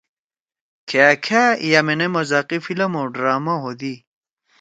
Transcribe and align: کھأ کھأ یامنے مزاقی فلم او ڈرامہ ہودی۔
کھأ 0.89 1.07
کھأ 1.25 1.43
یامنے 1.69 2.07
مزاقی 2.15 2.57
فلم 2.65 2.93
او 2.99 3.03
ڈرامہ 3.13 3.55
ہودی۔ 3.63 3.93